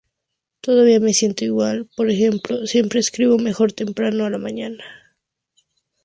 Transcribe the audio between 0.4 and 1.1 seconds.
Todavía